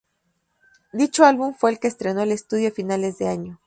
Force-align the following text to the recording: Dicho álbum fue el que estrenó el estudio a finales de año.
Dicho 0.93 1.23
álbum 1.25 1.53
fue 1.53 1.69
el 1.69 1.79
que 1.79 1.87
estrenó 1.87 2.23
el 2.23 2.31
estudio 2.31 2.69
a 2.69 2.71
finales 2.71 3.19
de 3.19 3.27
año. 3.27 3.59